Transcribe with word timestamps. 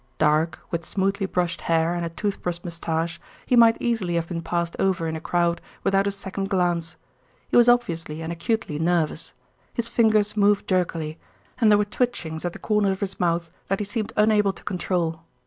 Dark, 0.17 0.57
with 0.71 0.83
smoothly 0.83 1.27
brushed 1.27 1.61
hair 1.61 1.93
and 1.93 2.03
a 2.03 2.09
toothbrush 2.09 2.57
moustache, 2.63 3.21
he 3.45 3.55
might 3.55 3.77
easily 3.79 4.15
have 4.15 4.29
been 4.29 4.41
passed 4.41 4.75
over 4.79 5.07
in 5.07 5.15
a 5.15 5.21
crowd 5.21 5.61
without 5.83 6.07
a 6.07 6.11
second 6.11 6.49
glance. 6.49 6.95
He 7.49 7.55
was 7.57 7.69
obviously 7.69 8.23
and 8.23 8.33
acutely 8.33 8.79
nervous. 8.79 9.33
His 9.75 9.87
fingers 9.87 10.35
moved 10.35 10.67
jerkily, 10.67 11.19
and 11.59 11.69
there 11.69 11.77
were 11.77 11.85
twitchings 11.85 12.43
at 12.45 12.53
the 12.53 12.57
corners 12.57 12.93
of 12.93 13.01
his 13.01 13.19
mouth 13.19 13.51
that 13.67 13.77
he 13.77 13.85
seemed 13.85 14.11
unable 14.17 14.53
to 14.53 14.63
control. 14.63 15.21